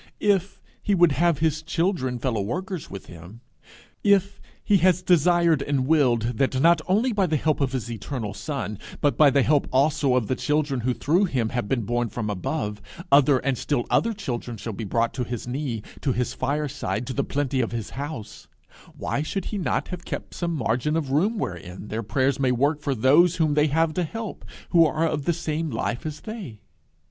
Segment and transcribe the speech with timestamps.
[0.19, 3.41] If he would have his children fellow workers with him;
[4.03, 8.33] if he has desired and willed that not only by the help of his eternal
[8.33, 12.09] Son, but by the help also of the children who through him have been born
[12.09, 16.33] from above, other and still other children shall be brought to his knee, to his
[16.33, 18.47] fireside, to the plenty of his house,
[18.97, 22.81] why should he not have kept some margin of room wherein their prayers may work
[22.81, 26.59] for those whom they have to help, who are of the same life as they?